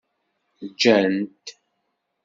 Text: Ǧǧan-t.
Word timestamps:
Ǧǧan-t. 0.69 1.45